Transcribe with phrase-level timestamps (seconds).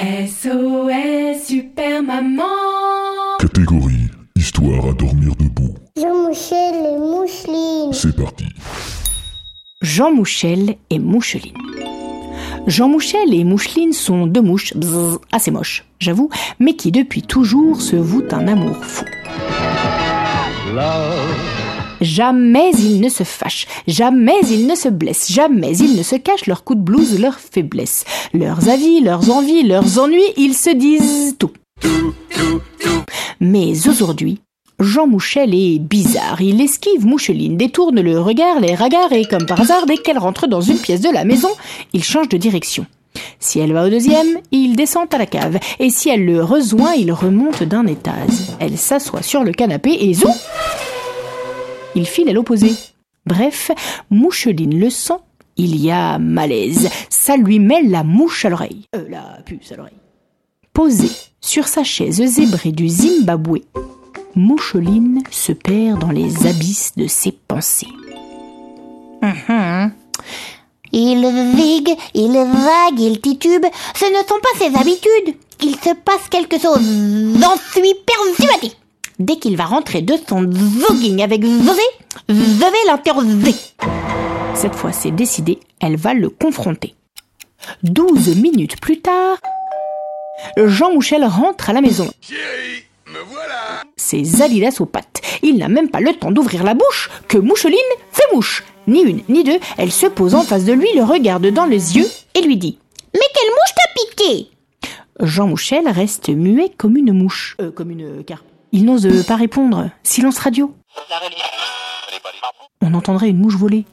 [0.00, 2.42] SOS Super Maman
[3.38, 5.74] Catégorie Histoire à dormir debout.
[5.94, 7.92] Jean Michel et Moucheline.
[7.92, 8.46] C'est parti.
[9.82, 11.52] Jean Mouchel et Moucheline.
[12.66, 14.72] Jean Mouchel et Moucheline sont deux mouches
[15.32, 19.04] assez moches, j'avoue, mais qui depuis toujours se vouent un amour fou.
[22.00, 26.46] Jamais ils ne se fâchent, jamais ils ne se blessent, jamais ils ne se cachent
[26.46, 31.36] leurs coups de blouse, leurs faiblesses, leurs avis, leurs envies, leurs ennuis, ils se disent
[31.38, 31.52] tout.
[33.40, 34.40] Mais aujourd'hui,
[34.78, 36.40] Jean Mouchel est bizarre.
[36.40, 40.46] Il esquive Moucheline, détourne le regard, les regards et comme par hasard, dès qu'elle rentre
[40.46, 41.50] dans une pièce de la maison,
[41.92, 42.86] il change de direction.
[43.38, 45.58] Si elle va au deuxième, il descend à la cave.
[45.78, 48.54] Et si elle le rejoint, il remonte d'un étage.
[48.58, 50.28] Elle s'assoit sur le canapé et zou
[51.94, 52.72] Il file à l'opposé.
[53.26, 53.70] Bref,
[54.10, 55.14] Moucheline le sent.
[55.56, 56.88] Il y a malaise.
[57.10, 58.86] Ça lui met la mouche à l'oreille.
[58.94, 59.94] Euh, la puce à l'oreille.
[60.72, 63.58] Posée sur sa chaise zébrée du Zimbabwe,
[64.36, 67.88] Moucheline se perd dans les abysses de ses pensées.
[69.22, 69.92] Mhm.
[70.92, 71.20] Il
[71.54, 73.66] vigue, il vague, il titube.
[73.94, 75.36] Ce ne sont pas ses habitudes.
[75.62, 76.80] Il se passe quelque chose.
[77.38, 78.74] J'en suis persuadée.
[79.20, 81.82] Dès qu'il va rentrer de son voguing avec Zosé,
[82.30, 83.54] je vais l'interroger.
[84.54, 86.94] Cette fois, c'est décidé, elle va le confronter.
[87.82, 89.36] Douze minutes plus tard,
[90.56, 92.10] Jean Mouchel rentre à la maison.
[92.22, 95.20] Chérie, me voilà Ses alidas aux pattes.
[95.42, 97.76] Il n'a même pas le temps d'ouvrir la bouche que Moucheline
[98.12, 98.64] fait mouche.
[98.86, 101.98] Ni une, ni deux, elle se pose en face de lui, le regarde dans les
[101.98, 102.78] yeux et lui dit
[103.12, 104.50] Mais quelle mouche t'a piqué
[105.20, 107.58] Jean Mouchel reste muet comme une mouche.
[107.60, 108.46] Euh, comme une carpe.
[108.72, 109.90] Il n'ose euh, pas répondre.
[110.02, 110.74] Silence radio.
[112.82, 113.84] On entendrait une mouche voler.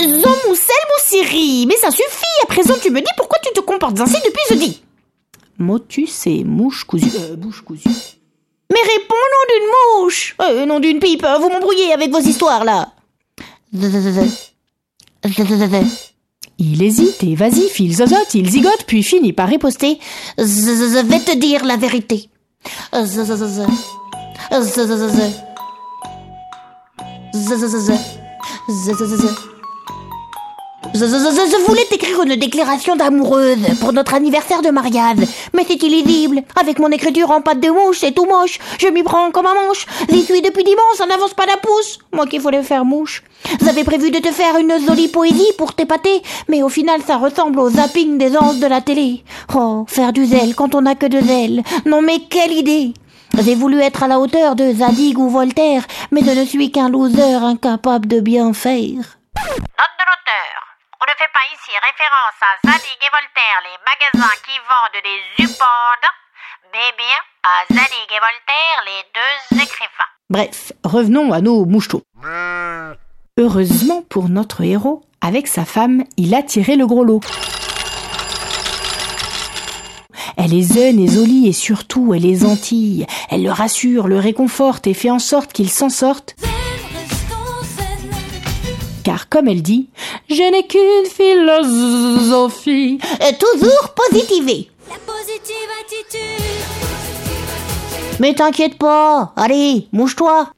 [0.00, 2.24] Jean Moussel, Moussiri, mais ça suffit.
[2.44, 4.82] À présent, tu me dis pourquoi tu te comportes ainsi depuis jeudi.
[5.58, 7.10] Motus et mouche cousue.
[7.18, 7.88] Euh, bouche cousue.
[8.70, 9.68] Mais réponds nom d'une
[10.04, 10.36] mouche.
[10.40, 11.26] Euh, nom d'une pipe.
[11.40, 12.92] Vous m'embrouillez avec vos histoires là.
[16.60, 19.98] Il hésite et vas-y, il zozote, il zigote, puis finit par riposter.
[20.38, 22.28] Je vais te dire la vérité.
[22.90, 23.66] 呃日日日日
[24.50, 25.38] 呃日日日日日
[27.68, 27.96] 日
[28.68, 29.57] 日日日日
[30.94, 35.18] Je, voulais t'écrire une déclaration d'amoureuse pour notre anniversaire de mariage,
[35.52, 36.42] mais c'est illisible.
[36.58, 38.58] Avec mon écriture en pâte de mouche, c'est tout moche.
[38.78, 39.86] Je m'y prends comme un manche.
[40.08, 41.98] J'y suis depuis dimanche, ça n'avance pas d'un pouce.
[42.12, 43.22] Moi qui voulais faire mouche.
[43.64, 47.58] J'avais prévu de te faire une jolie poésie pour t'épater, mais au final ça ressemble
[47.58, 49.24] au zapping des anges de la télé.
[49.54, 51.62] Oh, faire du zèle quand on n'a que de zèle.
[51.86, 52.92] Non mais quelle idée
[53.40, 56.88] j'ai voulu être à la hauteur de Zadig ou Voltaire, mais je ne suis qu'un
[56.88, 58.74] loser incapable de bien faire.
[59.36, 60.58] Note de l'auteur.
[61.00, 65.44] On ne fait pas ici référence à Zadig et Voltaire, les magasins qui vendent des
[65.44, 66.08] upodes,
[66.72, 70.12] mais bien à Zadig et Voltaire, les deux écrivains.
[70.30, 72.02] Bref, revenons à nos mouchetos.
[73.36, 77.20] Heureusement pour notre héros, avec sa femme, il a tiré le gros lot.
[80.36, 83.06] Elle est zen et jolie et surtout elle est gentille.
[83.28, 86.36] Elle le rassure, le réconforte et fait en sorte qu'il s'en sorte.
[89.08, 89.88] Car comme elle dit,
[90.28, 92.98] je n'ai qu'une philosophie.
[93.22, 94.70] Euh, toujours positiver.
[98.20, 100.48] Mais t'inquiète pas, allez, mouche-toi.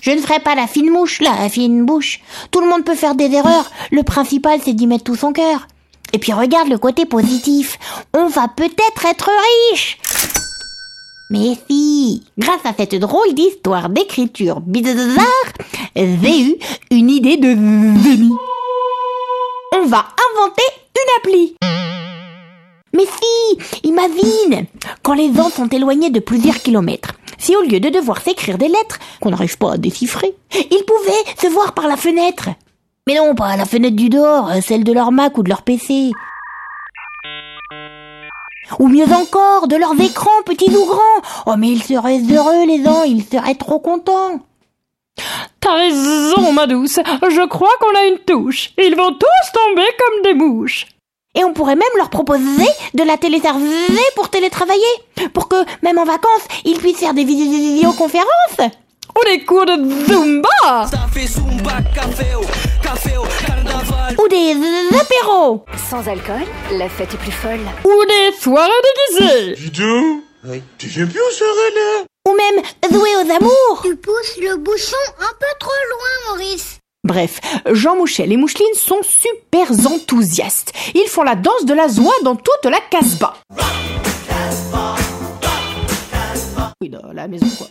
[0.00, 2.20] Je ne ferai pas la fine mouche, la fine bouche.
[2.50, 3.70] Tout le monde peut faire des erreurs.
[3.90, 5.68] Le principal, c'est d'y mettre tout son cœur.
[6.12, 7.78] Et puis regarde le côté positif.
[8.14, 9.30] On va peut-être être
[9.70, 9.98] riche.
[11.30, 15.24] Mais si, grâce à cette drôle d'histoire d'écriture bizarre,
[15.96, 16.56] j'ai eu
[16.90, 18.32] une idée de génie.
[19.74, 20.04] On va
[20.36, 20.62] inventer
[20.96, 21.56] une appli.
[22.94, 24.66] Mais si, imagine,
[25.02, 28.68] quand les gens sont éloignés de plusieurs kilomètres, si au lieu de devoir s'écrire des
[28.68, 32.50] lettres qu'on n'arrive pas à déchiffrer, ils pouvaient se voir par la fenêtre.
[33.06, 35.62] Mais non, pas la fenêtre du dehors, euh, celle de leur Mac ou de leur
[35.62, 36.12] PC.
[38.78, 41.22] Ou mieux encore, de leurs écrans, petits ou grands.
[41.46, 44.40] Oh, mais ils seraient heureux, les gens, ils seraient trop contents.
[45.72, 46.98] T'as raison, ma douce.
[47.30, 48.70] Je crois qu'on a une touche.
[48.76, 50.86] Ils vont tous tomber comme des mouches.
[51.34, 53.70] Et on pourrait même leur proposer de la téléserver
[54.14, 54.82] pour télétravailler.
[55.32, 58.58] Pour que, même en vacances, ils puissent faire des vid- vidéoconférences.
[58.60, 59.72] Ou des cours de
[60.06, 60.48] Zumba.
[64.18, 64.54] Ou des
[65.00, 65.64] apéros.
[65.88, 66.42] Sans alcool,
[66.72, 67.60] la fête est plus folle.
[67.84, 68.70] Ou des soirées
[69.18, 69.54] déguisées.
[69.54, 70.22] Dis donc
[70.76, 73.82] Tu viens plus aux soirées là Ou même jouer aux amours.
[73.82, 76.78] Tu pousses le bouchon un peu trop loin, Maurice.
[77.04, 77.40] Bref,
[77.72, 80.72] Jean Mouchel et Moucheline sont super enthousiastes.
[80.94, 83.34] Ils font la danse de la joie dans toute la Casbah.
[86.80, 87.66] Oui, dans la maison quoi.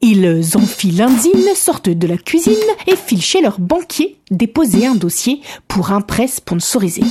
[0.00, 2.54] Ils enfilent un zine, sortent de la cuisine
[2.88, 7.02] et filent chez leur banquier déposer un dossier pour un prêt sponsorisé.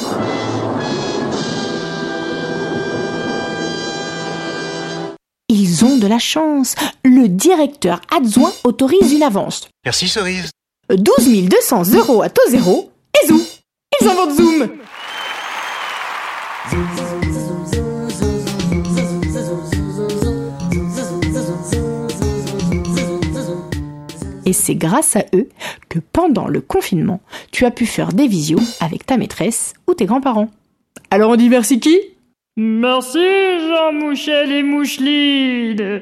[5.54, 6.76] Ils ont de la chance.
[7.04, 9.68] Le directeur adjoint autorise une avance.
[9.84, 10.50] Merci Cerise.
[10.90, 12.90] 12 200 euros à taux zéro
[13.22, 13.42] et zou
[14.00, 14.70] Ils inventent Zoom
[24.46, 25.50] Et c'est grâce à eux
[25.90, 27.20] que pendant le confinement,
[27.52, 30.50] tu as pu faire des visios avec ta maîtresse ou tes grands-parents.
[31.10, 32.00] Alors on dit merci qui?
[32.58, 33.20] Merci
[33.70, 36.02] Jean Mouchel et Moucheline